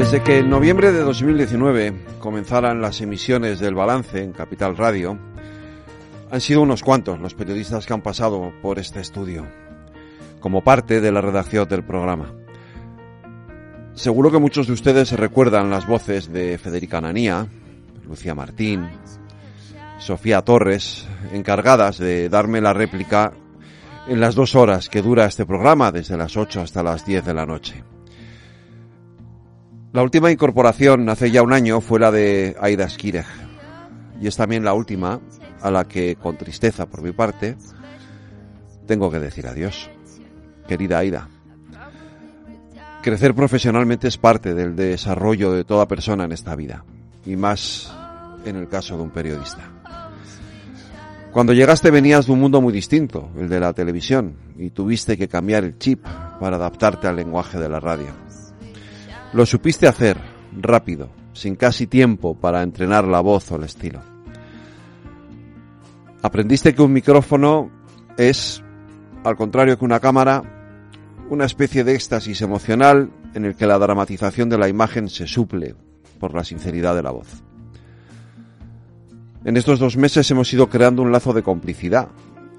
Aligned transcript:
Desde 0.00 0.22
que 0.22 0.38
en 0.38 0.48
noviembre 0.48 0.92
de 0.92 1.00
2019 1.00 1.92
comenzaran 2.20 2.80
las 2.80 3.02
emisiones 3.02 3.60
del 3.60 3.74
balance 3.74 4.22
en 4.22 4.32
Capital 4.32 4.74
Radio, 4.74 5.18
han 6.30 6.40
sido 6.40 6.62
unos 6.62 6.82
cuantos 6.82 7.20
los 7.20 7.34
periodistas 7.34 7.84
que 7.84 7.92
han 7.92 8.00
pasado 8.00 8.50
por 8.62 8.78
este 8.78 9.00
estudio, 9.00 9.46
como 10.40 10.64
parte 10.64 11.02
de 11.02 11.12
la 11.12 11.20
redacción 11.20 11.68
del 11.68 11.84
programa. 11.84 12.32
Seguro 13.92 14.32
que 14.32 14.38
muchos 14.38 14.68
de 14.68 14.72
ustedes 14.72 15.12
recuerdan 15.12 15.68
las 15.68 15.86
voces 15.86 16.32
de 16.32 16.56
Federica 16.56 17.02
Nanía, 17.02 17.46
Lucía 18.08 18.34
Martín, 18.34 18.88
Sofía 19.98 20.40
Torres, 20.40 21.06
encargadas 21.30 21.98
de 21.98 22.30
darme 22.30 22.62
la 22.62 22.72
réplica 22.72 23.34
en 24.08 24.18
las 24.18 24.34
dos 24.34 24.54
horas 24.54 24.88
que 24.88 25.02
dura 25.02 25.26
este 25.26 25.44
programa, 25.44 25.92
desde 25.92 26.16
las 26.16 26.38
8 26.38 26.62
hasta 26.62 26.82
las 26.82 27.04
10 27.04 27.22
de 27.22 27.34
la 27.34 27.44
noche. 27.44 27.84
La 29.92 30.04
última 30.04 30.30
incorporación 30.30 31.08
hace 31.08 31.32
ya 31.32 31.42
un 31.42 31.52
año 31.52 31.80
fue 31.80 31.98
la 31.98 32.12
de 32.12 32.56
Aida 32.60 32.88
Skireg, 32.88 33.26
y 34.20 34.28
es 34.28 34.36
también 34.36 34.64
la 34.64 34.72
última 34.72 35.20
a 35.60 35.70
la 35.72 35.84
que, 35.84 36.14
con 36.14 36.38
tristeza 36.38 36.86
por 36.86 37.02
mi 37.02 37.10
parte, 37.10 37.56
tengo 38.86 39.10
que 39.10 39.18
decir 39.18 39.48
adiós. 39.48 39.90
Querida 40.68 40.98
Aida, 40.98 41.28
crecer 43.02 43.34
profesionalmente 43.34 44.06
es 44.06 44.16
parte 44.16 44.54
del 44.54 44.76
desarrollo 44.76 45.50
de 45.52 45.64
toda 45.64 45.88
persona 45.88 46.22
en 46.22 46.30
esta 46.30 46.54
vida, 46.54 46.84
y 47.26 47.34
más 47.34 47.92
en 48.44 48.54
el 48.54 48.68
caso 48.68 48.96
de 48.96 49.02
un 49.02 49.10
periodista. 49.10 49.72
Cuando 51.32 51.52
llegaste 51.52 51.90
venías 51.90 52.26
de 52.26 52.32
un 52.32 52.38
mundo 52.38 52.60
muy 52.60 52.72
distinto, 52.72 53.30
el 53.36 53.48
de 53.48 53.58
la 53.58 53.72
televisión, 53.72 54.36
y 54.56 54.70
tuviste 54.70 55.18
que 55.18 55.26
cambiar 55.26 55.64
el 55.64 55.78
chip 55.78 56.04
para 56.38 56.56
adaptarte 56.56 57.08
al 57.08 57.16
lenguaje 57.16 57.58
de 57.58 57.68
la 57.68 57.80
radio. 57.80 58.29
Lo 59.32 59.46
supiste 59.46 59.86
hacer, 59.86 60.18
rápido, 60.52 61.10
sin 61.32 61.54
casi 61.54 61.86
tiempo 61.86 62.34
para 62.34 62.62
entrenar 62.62 63.04
la 63.04 63.20
voz 63.20 63.50
o 63.52 63.56
el 63.56 63.62
estilo. 63.62 64.00
Aprendiste 66.22 66.74
que 66.74 66.82
un 66.82 66.92
micrófono 66.92 67.70
es, 68.16 68.62
al 69.24 69.36
contrario 69.36 69.78
que 69.78 69.84
una 69.84 70.00
cámara, 70.00 70.42
una 71.30 71.44
especie 71.44 71.84
de 71.84 71.94
éxtasis 71.94 72.42
emocional 72.42 73.10
en 73.34 73.44
el 73.44 73.54
que 73.54 73.66
la 73.66 73.78
dramatización 73.78 74.48
de 74.48 74.58
la 74.58 74.68
imagen 74.68 75.08
se 75.08 75.28
suple 75.28 75.76
por 76.18 76.34
la 76.34 76.42
sinceridad 76.42 76.96
de 76.96 77.02
la 77.02 77.12
voz. 77.12 77.28
En 79.44 79.56
estos 79.56 79.78
dos 79.78 79.96
meses 79.96 80.28
hemos 80.32 80.52
ido 80.52 80.68
creando 80.68 81.02
un 81.02 81.12
lazo 81.12 81.32
de 81.32 81.44
complicidad 81.44 82.08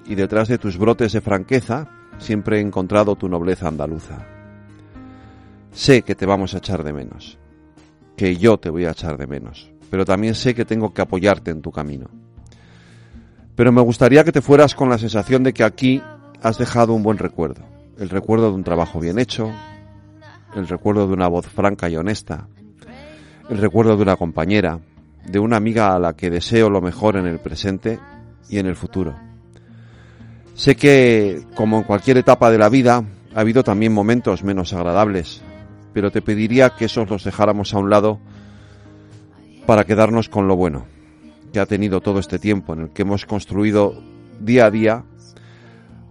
y 0.05 0.15
detrás 0.15 0.47
de 0.47 0.57
tus 0.57 0.77
brotes 0.77 1.11
de 1.11 1.21
franqueza 1.21 1.89
siempre 2.17 2.57
he 2.57 2.61
encontrado 2.61 3.15
tu 3.15 3.27
nobleza 3.27 3.67
andaluza. 3.67 4.40
Sé 5.71 6.01
que 6.01 6.15
te 6.15 6.25
vamos 6.25 6.53
a 6.53 6.57
echar 6.57 6.83
de 6.83 6.91
menos, 6.91 7.37
que 8.17 8.35
yo 8.35 8.57
te 8.57 8.69
voy 8.69 8.85
a 8.85 8.91
echar 8.91 9.17
de 9.17 9.25
menos, 9.25 9.71
pero 9.89 10.05
también 10.05 10.35
sé 10.35 10.53
que 10.53 10.65
tengo 10.65 10.93
que 10.93 11.01
apoyarte 11.01 11.51
en 11.51 11.61
tu 11.61 11.71
camino. 11.71 12.07
Pero 13.55 13.71
me 13.71 13.81
gustaría 13.81 14.23
que 14.23 14.31
te 14.31 14.41
fueras 14.41 14.75
con 14.75 14.89
la 14.89 14.97
sensación 14.97 15.43
de 15.43 15.53
que 15.53 15.63
aquí 15.63 16.01
has 16.41 16.57
dejado 16.57 16.93
un 16.93 17.03
buen 17.03 17.17
recuerdo, 17.17 17.63
el 17.97 18.09
recuerdo 18.09 18.49
de 18.49 18.55
un 18.55 18.63
trabajo 18.63 18.99
bien 18.99 19.17
hecho, 19.17 19.49
el 20.55 20.67
recuerdo 20.67 21.07
de 21.07 21.13
una 21.13 21.27
voz 21.27 21.47
franca 21.47 21.89
y 21.89 21.95
honesta, 21.95 22.47
el 23.49 23.57
recuerdo 23.57 23.95
de 23.95 24.03
una 24.03 24.17
compañera, 24.17 24.79
de 25.25 25.39
una 25.39 25.57
amiga 25.57 25.95
a 25.95 25.99
la 25.99 26.13
que 26.13 26.29
deseo 26.29 26.69
lo 26.69 26.81
mejor 26.81 27.15
en 27.15 27.27
el 27.27 27.39
presente 27.39 27.99
y 28.49 28.59
en 28.59 28.65
el 28.65 28.75
futuro. 28.75 29.15
Sé 30.53 30.75
que, 30.75 31.45
como 31.55 31.77
en 31.77 31.83
cualquier 31.83 32.17
etapa 32.17 32.51
de 32.51 32.57
la 32.57 32.67
vida, 32.67 33.03
ha 33.33 33.39
habido 33.39 33.63
también 33.63 33.93
momentos 33.93 34.43
menos 34.43 34.73
agradables, 34.73 35.41
pero 35.93 36.11
te 36.11 36.21
pediría 36.21 36.71
que 36.71 36.85
esos 36.85 37.09
los 37.09 37.23
dejáramos 37.23 37.73
a 37.73 37.79
un 37.79 37.89
lado 37.89 38.19
para 39.65 39.83
quedarnos 39.83 40.29
con 40.29 40.47
lo 40.47 40.55
bueno 40.55 40.85
que 41.51 41.59
ha 41.59 41.65
tenido 41.65 42.01
todo 42.01 42.19
este 42.19 42.39
tiempo 42.39 42.73
en 42.73 42.81
el 42.81 42.89
que 42.89 43.01
hemos 43.01 43.25
construido 43.25 44.01
día 44.39 44.65
a 44.65 44.71
día 44.71 45.03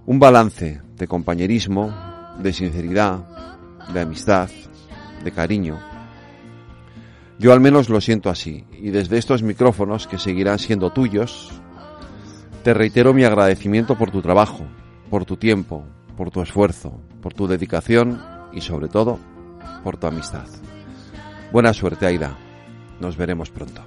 un 0.06 0.18
balance 0.18 0.80
de 0.96 1.06
compañerismo, 1.06 1.94
de 2.38 2.52
sinceridad, 2.52 3.24
de 3.92 4.00
amistad, 4.00 4.50
de 5.24 5.32
cariño. 5.32 5.78
Yo 7.38 7.52
al 7.52 7.60
menos 7.60 7.88
lo 7.88 8.00
siento 8.00 8.28
así 8.28 8.64
y 8.72 8.90
desde 8.90 9.18
estos 9.18 9.42
micrófonos 9.42 10.06
que 10.06 10.18
seguirán 10.18 10.58
siendo 10.58 10.90
tuyos, 10.90 11.50
te 12.62 12.74
reitero 12.74 13.14
mi 13.14 13.24
agradecimiento 13.24 13.96
por 13.96 14.10
tu 14.10 14.20
trabajo, 14.20 14.64
por 15.08 15.24
tu 15.24 15.36
tiempo, 15.36 15.84
por 16.16 16.30
tu 16.30 16.42
esfuerzo, 16.42 17.00
por 17.22 17.32
tu 17.32 17.46
dedicación 17.46 18.20
y 18.52 18.60
sobre 18.60 18.88
todo 18.88 19.18
por 19.82 19.96
tu 19.96 20.06
amistad. 20.06 20.46
Buena 21.52 21.72
suerte, 21.72 22.06
Aida. 22.06 22.36
Nos 23.00 23.16
veremos 23.16 23.50
pronto. 23.50 23.82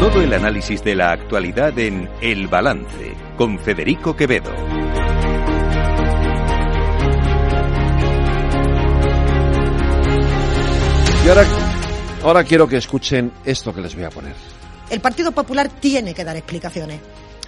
Todo 0.00 0.22
el 0.22 0.32
análisis 0.32 0.82
de 0.82 0.94
la 0.94 1.12
actualidad 1.12 1.78
en 1.78 2.08
El 2.22 2.48
Balance 2.48 3.14
con 3.36 3.58
Federico 3.58 4.16
Quevedo. 4.16 4.50
Y 11.24 11.28
ahora, 11.28 11.46
ahora 12.22 12.44
quiero 12.44 12.66
que 12.66 12.78
escuchen 12.78 13.32
esto 13.44 13.74
que 13.74 13.82
les 13.82 13.94
voy 13.94 14.04
a 14.04 14.10
poner. 14.10 14.34
El 14.88 15.00
Partido 15.00 15.32
Popular 15.32 15.68
tiene 15.68 16.14
que 16.14 16.24
dar 16.24 16.36
explicaciones. 16.36 17.00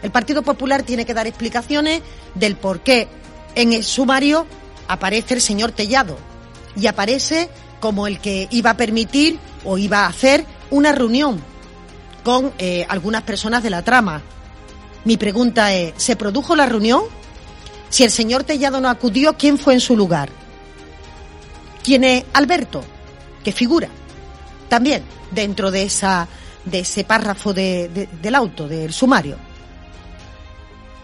El 0.02 0.10
Partido 0.10 0.42
Popular 0.42 0.82
tiene 0.82 1.06
que 1.06 1.14
dar 1.14 1.26
explicaciones 1.26 2.02
del 2.34 2.56
por 2.56 2.80
qué 2.80 3.08
en 3.54 3.72
el 3.72 3.82
sumario 3.82 4.46
aparece 4.88 5.34
el 5.34 5.40
señor 5.40 5.72
Tellado 5.72 6.18
y 6.76 6.86
aparece 6.86 7.48
como 7.80 8.06
el 8.06 8.20
que 8.20 8.46
iba 8.50 8.70
a 8.70 8.76
permitir 8.76 9.38
o 9.64 9.78
iba 9.78 10.00
a 10.00 10.08
hacer 10.08 10.44
una 10.70 10.92
reunión 10.92 11.40
con 12.24 12.52
eh, 12.58 12.84
algunas 12.88 13.22
personas 13.22 13.62
de 13.62 13.70
la 13.70 13.82
trama. 13.82 14.22
Mi 15.04 15.16
pregunta 15.16 15.72
es, 15.74 15.94
¿se 15.96 16.14
produjo 16.14 16.54
la 16.54 16.66
reunión? 16.66 17.02
Si 17.88 18.04
el 18.04 18.10
señor 18.10 18.44
Tellado 18.44 18.80
no 18.80 18.88
acudió, 18.88 19.36
¿quién 19.36 19.58
fue 19.58 19.74
en 19.74 19.80
su 19.80 19.96
lugar? 19.96 20.28
¿Quién 21.82 22.04
es 22.04 22.24
Alberto? 22.32 22.84
Que 23.42 23.52
figura 23.52 23.88
también 24.68 25.02
dentro 25.30 25.70
de, 25.70 25.82
esa, 25.82 26.26
de 26.64 26.78
ese 26.78 27.04
párrafo 27.04 27.52
de, 27.52 27.88
de, 27.88 28.08
del 28.22 28.34
auto, 28.34 28.66
del 28.66 28.90
sumario. 28.92 29.36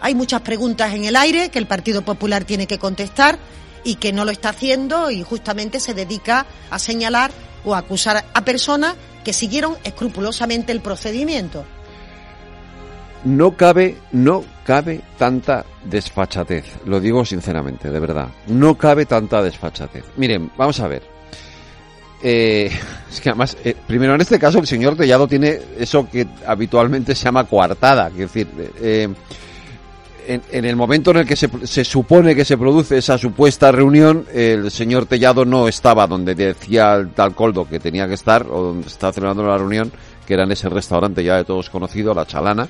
Hay 0.01 0.15
muchas 0.15 0.41
preguntas 0.41 0.93
en 0.95 1.03
el 1.03 1.15
aire 1.15 1.49
que 1.49 1.59
el 1.59 1.67
Partido 1.67 2.01
Popular 2.01 2.45
tiene 2.45 2.65
que 2.65 2.79
contestar 2.79 3.37
y 3.83 3.95
que 3.95 4.11
no 4.11 4.25
lo 4.25 4.31
está 4.31 4.49
haciendo 4.49 5.11
y 5.11 5.21
justamente 5.21 5.79
se 5.79 5.93
dedica 5.93 6.47
a 6.71 6.79
señalar 6.79 7.31
o 7.63 7.75
a 7.75 7.79
acusar 7.79 8.25
a 8.33 8.41
personas 8.43 8.95
que 9.23 9.33
siguieron 9.33 9.77
escrupulosamente 9.83 10.71
el 10.71 10.81
procedimiento. 10.81 11.63
No 13.25 13.55
cabe, 13.57 13.97
no 14.11 14.43
cabe 14.65 15.01
tanta 15.17 15.65
desfachatez. 15.83 16.65
Lo 16.85 16.99
digo 16.99 17.25
sinceramente, 17.25 17.91
de 17.91 17.99
verdad. 17.99 18.29
No 18.47 18.77
cabe 18.77 19.05
tanta 19.05 19.43
desfachatez. 19.43 20.05
Miren, 20.15 20.51
vamos 20.57 20.79
a 20.79 20.87
ver. 20.87 21.18
Eh, 22.21 22.69
es 23.09 23.21
que 23.21 23.29
además, 23.29 23.57
eh, 23.63 23.75
primero 23.87 24.13
en 24.13 24.21
este 24.21 24.37
caso 24.37 24.59
el 24.59 24.67
señor 24.67 24.95
Tellado 24.95 25.27
tiene 25.27 25.59
eso 25.77 26.07
que 26.09 26.27
habitualmente 26.45 27.15
se 27.15 27.25
llama 27.25 27.45
coartada. 27.45 28.09
Es 28.09 28.17
decir, 28.17 28.47
eh, 28.81 29.07
en, 30.27 30.65
el 30.65 30.75
momento 30.75 31.11
en 31.11 31.17
el 31.17 31.25
que 31.25 31.35
se, 31.35 31.49
se, 31.63 31.83
supone 31.83 32.35
que 32.35 32.45
se 32.45 32.57
produce 32.57 32.97
esa 32.97 33.17
supuesta 33.17 33.71
reunión, 33.71 34.25
el 34.33 34.69
señor 34.69 35.05
Tellado 35.07 35.43
no 35.45 35.67
estaba 35.67 36.05
donde 36.05 36.35
decía 36.35 36.93
el 36.95 37.09
tal 37.11 37.33
Coldo 37.33 37.67
que 37.67 37.79
tenía 37.79 38.07
que 38.07 38.13
estar, 38.13 38.45
o 38.47 38.61
donde 38.61 38.87
estaba 38.87 39.11
celebrando 39.11 39.43
la 39.43 39.57
reunión, 39.57 39.91
que 40.27 40.35
era 40.35 40.43
en 40.43 40.51
ese 40.51 40.69
restaurante 40.69 41.23
ya 41.23 41.37
de 41.37 41.45
todos 41.45 41.69
conocido, 41.69 42.13
La 42.13 42.27
Chalana. 42.27 42.67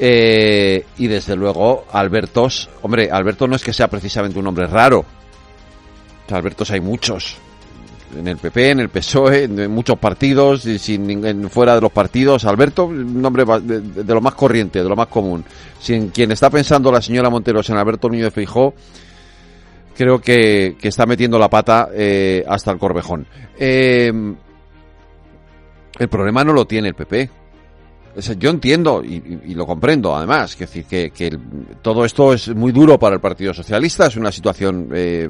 Eh, 0.00 0.86
y 0.96 1.08
desde 1.08 1.34
luego, 1.34 1.84
Albertos, 1.92 2.70
hombre, 2.82 3.10
Alberto 3.10 3.48
no 3.48 3.56
es 3.56 3.64
que 3.64 3.72
sea 3.72 3.88
precisamente 3.88 4.38
un 4.38 4.46
hombre 4.46 4.66
raro. 4.66 5.04
Albertos 6.30 6.70
hay 6.70 6.80
muchos. 6.80 7.36
En 8.16 8.26
el 8.26 8.36
PP, 8.38 8.70
en 8.70 8.80
el 8.80 8.88
PSOE, 8.88 9.44
en 9.44 9.70
muchos 9.70 9.98
partidos, 9.98 10.64
y 10.66 10.78
sin, 10.78 11.24
en, 11.24 11.50
fuera 11.50 11.74
de 11.74 11.80
los 11.80 11.92
partidos. 11.92 12.44
Alberto, 12.44 12.86
un 12.86 13.24
hombre 13.24 13.44
de, 13.44 13.80
de, 13.80 14.14
lo 14.14 14.20
más 14.20 14.34
corriente, 14.34 14.82
de 14.82 14.88
lo 14.88 14.96
más 14.96 15.08
común. 15.08 15.44
Si 15.78 15.94
en 15.94 16.08
quien 16.08 16.32
está 16.32 16.48
pensando 16.50 16.90
la 16.90 17.02
señora 17.02 17.30
Monteros 17.30 17.68
en 17.70 17.76
Alberto 17.76 18.08
Núñez 18.08 18.32
Feijó, 18.32 18.74
creo 19.98 20.20
que, 20.20 20.76
está 20.80 21.06
metiendo 21.06 21.40
la 21.40 21.50
pata 21.50 21.88
eh, 21.92 22.44
hasta 22.48 22.70
el 22.70 22.78
corvejón. 22.78 23.26
Eh, 23.58 24.12
el 25.98 26.08
problema 26.08 26.44
no 26.44 26.52
lo 26.52 26.66
tiene 26.66 26.88
el 26.88 26.94
PP. 26.94 27.30
Yo 28.38 28.50
entiendo 28.50 29.02
y, 29.04 29.40
y, 29.44 29.54
lo 29.54 29.66
comprendo, 29.66 30.14
además, 30.14 30.56
que, 30.56 30.66
que, 30.66 31.10
que 31.10 31.38
todo 31.82 32.04
esto 32.04 32.32
es 32.32 32.48
muy 32.54 32.72
duro 32.72 32.98
para 32.98 33.16
el 33.16 33.20
Partido 33.20 33.52
Socialista, 33.52 34.06
es 34.06 34.16
una 34.16 34.32
situación 34.32 34.88
eh, 34.92 35.28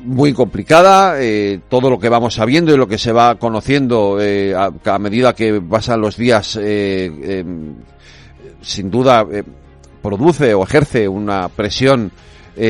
muy 0.00 0.32
complicada. 0.32 1.22
Eh, 1.22 1.60
todo 1.68 1.90
lo 1.90 1.98
que 1.98 2.08
vamos 2.08 2.34
sabiendo 2.34 2.72
y 2.72 2.76
lo 2.76 2.86
que 2.86 2.98
se 2.98 3.12
va 3.12 3.36
conociendo 3.36 4.18
eh, 4.20 4.54
a, 4.54 4.98
medida 4.98 5.34
que 5.34 5.60
pasan 5.60 6.00
los 6.00 6.16
días, 6.16 6.58
eh, 6.60 7.40
em, 7.40 7.74
sin 8.60 8.90
duda 8.90 9.26
produce 10.02 10.54
o 10.54 10.62
ejerce 10.64 11.08
una 11.08 11.48
presión 11.48 12.10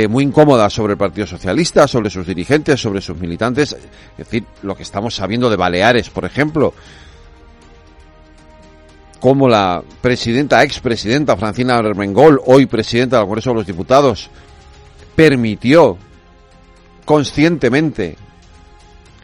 muy 0.09 0.23
incómoda 0.23 0.71
sobre 0.71 0.93
el 0.93 0.99
Partido 0.99 1.27
Socialista, 1.27 1.89
sobre 1.89 2.09
sus 2.09 2.25
dirigentes, 2.25 2.81
sobre 2.81 3.01
sus 3.01 3.17
militantes. 3.17 3.73
Es 3.73 4.17
decir, 4.17 4.45
lo 4.63 4.77
que 4.77 4.85
estamos 4.85 5.15
sabiendo 5.17 5.51
de 5.51 5.57
Baleares, 5.57 6.09
por 6.09 6.25
ejemplo, 6.25 6.73
como 9.19 9.49
la 9.49 9.83
presidenta, 10.01 10.63
expresidenta 10.63 11.37
Francina 11.37 11.79
Armengol, 11.79 12.41
hoy 12.47 12.67
presidenta 12.67 13.19
del 13.19 13.27
Congreso 13.27 13.51
de 13.51 13.57
los 13.57 13.67
Diputados, 13.67 14.31
permitió 15.17 15.99
conscientemente 17.05 18.17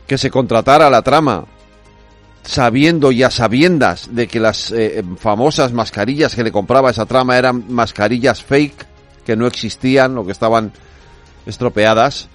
que 0.07 0.19
se 0.19 0.31
contratara 0.31 0.91
la 0.91 1.03
trama 1.03 1.45
sabiendo 2.43 3.13
y 3.13 3.23
a 3.23 3.31
sabiendas 3.31 4.15
de 4.15 4.27
que 4.27 4.41
las 4.41 4.73
eh, 4.73 5.05
famosas 5.19 5.73
mascarillas 5.73 6.35
que 6.35 6.45
le 6.45 6.53
compraba 6.53 6.91
esa 6.91 7.05
trama 7.05 7.37
eran 7.37 7.65
mascarillas 7.69 8.43
fake, 8.43 8.87
que 9.27 9.37
no 9.37 9.47
existían 9.47 10.17
o 10.17 10.25
que 10.25 10.33
estaban 10.33 10.73
estropeadas, 11.45 12.29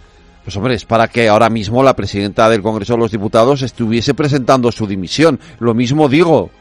pues 0.44 0.56
hombre, 0.58 0.76
es 0.76 0.86
para 0.86 1.08
que 1.08 1.30
ahora 1.30 1.50
mismo 1.50 1.82
la 1.84 1.96
presidenta 1.96 2.50
del 2.50 2.62
Congreso 2.62 2.94
de 2.94 3.00
los 3.00 3.12
Diputados 3.12 3.62
estuviese 3.62 4.14
presentando 4.14 4.72
su 4.72 4.86
dimisión. 4.86 5.40
Lo 5.60 5.74
mismo 5.74 6.10
digo 6.10 6.52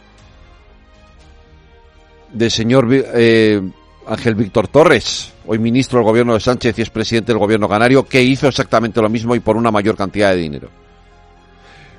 del 2.33 2.51
señor 2.51 2.89
eh, 2.91 3.61
Ángel 4.07 4.35
Víctor 4.35 4.69
Torres, 4.69 5.33
hoy 5.47 5.59
ministro 5.59 5.99
del 5.99 6.07
gobierno 6.07 6.35
de 6.35 6.41
Sánchez 6.41 6.79
y 6.79 6.83
es 6.83 6.91
presidente 6.91 7.33
del 7.33 7.39
gobierno 7.39 7.69
canario, 7.69 8.05
que 8.05 8.23
hizo 8.23 8.49
exactamente 8.49 9.01
lo 9.01 9.09
mismo 9.09 9.35
y 9.35 9.41
por 9.41 9.57
una 9.57 9.71
mayor 9.71 9.97
cantidad 9.97 10.31
de 10.31 10.37
dinero. 10.37 10.69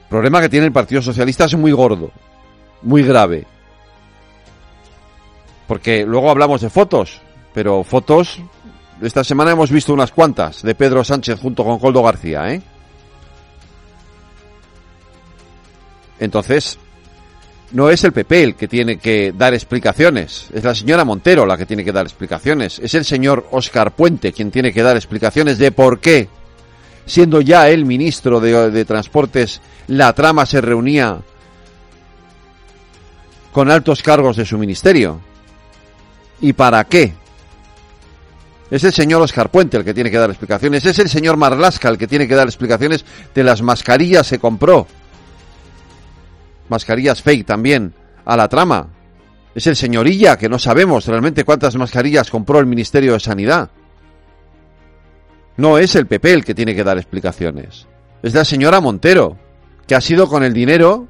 El 0.03 0.09
problema 0.09 0.41
que 0.41 0.49
tiene 0.49 0.65
el 0.65 0.71
Partido 0.71 1.01
Socialista 1.01 1.45
es 1.45 1.55
muy 1.55 1.71
gordo, 1.71 2.11
muy 2.81 3.03
grave. 3.03 3.45
Porque 5.67 6.05
luego 6.05 6.29
hablamos 6.29 6.61
de 6.61 6.69
fotos, 6.69 7.21
pero 7.53 7.83
fotos, 7.83 8.39
esta 9.01 9.23
semana 9.23 9.51
hemos 9.51 9.71
visto 9.71 9.93
unas 9.93 10.11
cuantas 10.11 10.61
de 10.61 10.75
Pedro 10.75 11.03
Sánchez 11.03 11.39
junto 11.39 11.63
con 11.63 11.79
Coldo 11.79 12.03
García, 12.03 12.53
¿eh? 12.53 12.61
Entonces, 16.19 16.77
no 17.73 17.89
es 17.89 18.03
el 18.03 18.13
PP 18.13 18.43
el 18.43 18.55
que 18.55 18.67
tiene 18.67 18.97
que 18.97 19.33
dar 19.35 19.53
explicaciones, 19.53 20.47
es 20.53 20.63
la 20.63 20.75
señora 20.75 21.03
Montero 21.03 21.45
la 21.45 21.57
que 21.57 21.65
tiene 21.65 21.83
que 21.83 21.91
dar 21.91 22.05
explicaciones, 22.05 22.79
es 22.79 22.93
el 22.93 23.03
señor 23.03 23.47
Oscar 23.51 23.91
Puente 23.95 24.31
quien 24.31 24.51
tiene 24.51 24.71
que 24.71 24.83
dar 24.83 24.95
explicaciones 24.95 25.57
de 25.57 25.71
por 25.71 25.99
qué, 25.99 26.29
siendo 27.05 27.41
ya 27.41 27.67
el 27.69 27.85
ministro 27.85 28.39
de, 28.39 28.85
Transportes, 28.85 29.59
la 29.87 30.13
trama 30.13 30.45
se 30.45 30.61
reunía 30.61 31.19
con 33.51 33.69
altos 33.69 34.01
cargos 34.01 34.37
de 34.37 34.45
su 34.45 34.57
ministerio. 34.57 35.19
¿Y 36.41 36.53
para 36.53 36.83
qué? 36.85 37.13
Es 38.71 38.83
el 38.83 38.93
señor 38.93 39.21
Oscar 39.21 39.49
Puente 39.49 39.77
el 39.77 39.83
que 39.83 39.93
tiene 39.93 40.09
que 40.09 40.17
dar 40.17 40.29
explicaciones. 40.29 40.85
Es 40.85 40.97
el 40.97 41.09
señor 41.09 41.37
Marlasca 41.37 41.89
el 41.89 41.97
que 41.97 42.07
tiene 42.07 42.27
que 42.27 42.35
dar 42.35 42.47
explicaciones 42.47 43.05
de 43.33 43.43
las 43.43 43.61
mascarillas 43.61 44.29
que 44.29 44.39
compró 44.39 44.87
mascarillas 46.69 47.21
fake 47.21 47.45
también 47.45 47.93
a 48.25 48.37
la 48.37 48.47
trama. 48.47 48.89
Es 49.55 49.67
el 49.67 49.75
señorilla 49.75 50.37
que 50.37 50.49
no 50.49 50.57
sabemos 50.57 51.05
realmente 51.05 51.43
cuántas 51.43 51.75
mascarillas 51.75 52.31
compró 52.31 52.59
el 52.59 52.65
Ministerio 52.65 53.13
de 53.13 53.19
Sanidad. 53.19 53.69
No 55.57 55.77
es 55.77 55.95
el 55.95 56.07
PP 56.07 56.33
el 56.33 56.45
que 56.45 56.55
tiene 56.55 56.73
que 56.73 56.83
dar 56.83 56.97
explicaciones. 56.97 57.87
Es 58.23 58.33
la 58.33 58.45
señora 58.45 58.81
Montero, 58.81 59.37
que 59.85 59.95
ha 59.95 60.01
sido 60.01 60.27
con 60.27 60.43
el 60.43 60.53
dinero 60.53 61.07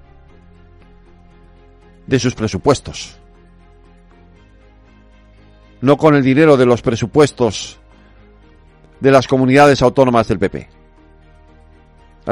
de 2.08 2.20
sus 2.20 2.36
presupuestos. 2.36 3.18
No 5.80 5.98
con 5.98 6.16
el 6.16 6.24
dinero 6.24 6.58
de 6.58 6.66
los 6.66 6.82
presupuestos 6.82 7.80
de 9.00 9.12
las 9.12 9.28
comunidades 9.28 9.82
autónomas 9.82 10.28
del 10.28 10.40
PP 10.40 10.83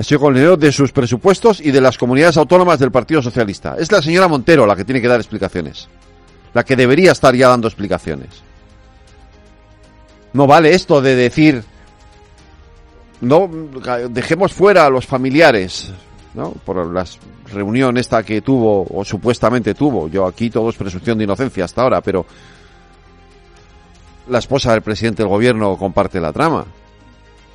sido 0.03 0.21
con 0.21 0.33
el 0.33 0.35
dinero 0.35 0.57
de 0.57 0.71
sus 0.71 0.91
presupuestos 0.91 1.59
y 1.59 1.71
de 1.71 1.81
las 1.81 1.97
comunidades 1.97 2.37
autónomas 2.37 2.79
del 2.79 2.91
Partido 2.91 3.21
Socialista. 3.21 3.75
Es 3.77 3.91
la 3.91 4.01
señora 4.01 4.27
Montero 4.27 4.65
la 4.65 4.75
que 4.75 4.85
tiene 4.85 5.01
que 5.01 5.07
dar 5.07 5.19
explicaciones. 5.19 5.89
La 6.53 6.63
que 6.63 6.75
debería 6.75 7.11
estar 7.11 7.35
ya 7.35 7.49
dando 7.49 7.67
explicaciones. 7.67 8.43
No 10.33 10.47
vale 10.47 10.73
esto 10.73 11.01
de 11.01 11.15
decir, 11.15 11.63
no, 13.19 13.49
dejemos 14.09 14.53
fuera 14.53 14.85
a 14.85 14.89
los 14.89 15.05
familiares, 15.05 15.91
¿no? 16.33 16.51
Por 16.51 16.85
la 16.85 17.05
reunión 17.51 17.97
esta 17.97 18.23
que 18.23 18.41
tuvo, 18.41 18.87
o 18.89 19.03
supuestamente 19.03 19.73
tuvo. 19.73 20.07
Yo 20.07 20.25
aquí 20.25 20.49
todo 20.49 20.69
es 20.69 20.77
presunción 20.77 21.17
de 21.17 21.25
inocencia 21.25 21.65
hasta 21.65 21.81
ahora, 21.81 22.01
pero 22.01 22.25
la 24.29 24.39
esposa 24.39 24.71
del 24.71 24.81
presidente 24.81 25.23
del 25.23 25.29
gobierno 25.29 25.77
comparte 25.77 26.21
la 26.21 26.31
trama. 26.31 26.65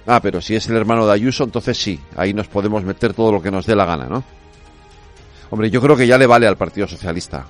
Ah, 0.07 0.21
pero 0.21 0.41
si 0.41 0.55
es 0.55 0.69
el 0.69 0.77
hermano 0.77 1.07
de 1.07 1.13
Ayuso, 1.13 1.45
entonces 1.45 1.77
sí, 1.77 1.99
ahí 2.17 2.33
nos 2.33 2.47
podemos 2.47 2.85
meter 2.85 3.13
todo 3.13 3.33
lo 3.33 3.43
que 3.43 3.51
nos 3.51 3.67
dé 3.67 3.75
la 3.75 3.85
gana, 3.85 4.07
¿no? 4.07 4.23
Hombre, 5.51 5.71
yo 5.71 5.81
creo 5.81 5.97
que 5.97 6.07
ya 6.07 6.19
le 6.19 6.27
vale 6.27 6.47
al 6.47 6.57
Partido 6.57 6.87
Socialista. 6.87 7.47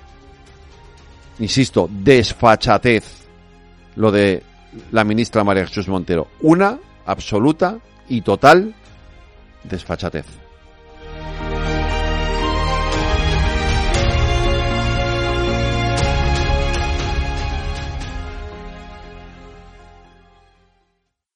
Insisto, 1.39 1.89
desfachatez 1.91 3.27
lo 3.97 4.11
de 4.11 4.43
la 4.93 5.05
ministra 5.05 5.45
María 5.45 5.67
Jesús 5.67 5.89
Montero. 5.89 6.29
Una 6.41 6.79
absoluta 7.05 7.79
y 8.09 8.23
total 8.23 8.75
desfachatez. 9.65 10.27